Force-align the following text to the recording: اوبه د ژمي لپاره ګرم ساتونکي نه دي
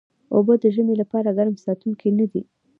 اوبه 0.35 0.53
د 0.59 0.65
ژمي 0.75 0.95
لپاره 1.01 1.35
ګرم 1.37 1.55
ساتونکي 1.65 2.09
نه 2.19 2.25
دي 2.31 2.41